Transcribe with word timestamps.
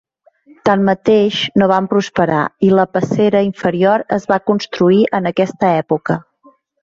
Tanmateix, 0.67 1.41
no 1.61 1.67
van 1.71 1.89
prosperar 1.91 2.39
i 2.69 2.71
la 2.79 2.85
passera 2.97 3.43
inferior 3.49 4.05
es 4.19 4.27
va 4.33 4.41
construir 4.53 5.01
en 5.19 5.33
aquesta 5.33 5.73
època. 5.85 6.19